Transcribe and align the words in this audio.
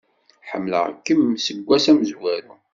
Ḥemmleɣ-kem 0.49 1.21
seg 1.45 1.57
ass 1.75 1.85
amezwaru. 1.91 2.55